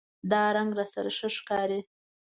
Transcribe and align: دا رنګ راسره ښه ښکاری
دا 0.31 0.43
رنګ 0.55 0.71
راسره 0.77 1.11
ښه 1.17 1.29
ښکاری 1.37 1.79